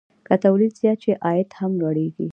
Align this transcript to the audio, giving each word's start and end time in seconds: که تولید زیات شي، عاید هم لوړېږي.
که 0.27 0.35
تولید 0.43 0.71
زیات 0.79 0.99
شي، 1.03 1.11
عاید 1.25 1.49
هم 1.59 1.71
لوړېږي. 1.81 2.27